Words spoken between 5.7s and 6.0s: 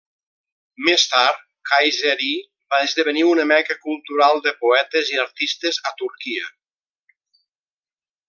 a